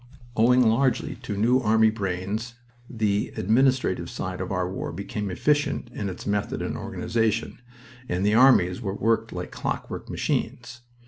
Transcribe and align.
Owing 0.35 0.65
largely 0.67 1.13
to 1.17 1.37
new 1.37 1.59
army 1.59 1.91
brains 1.91 2.55
the 2.89 3.31
administrative 3.37 4.09
side 4.09 4.41
of 4.41 4.51
our 4.51 4.67
war 4.67 4.91
became 4.91 5.29
efficient 5.29 5.91
in 5.93 6.09
its 6.09 6.25
method 6.25 6.59
and 6.59 6.75
organization, 6.75 7.61
and 8.09 8.25
the 8.25 8.33
armies 8.33 8.81
were 8.81 8.95
worked 8.95 9.31
like 9.31 9.51
clockwork 9.51 10.09
machines. 10.09 10.81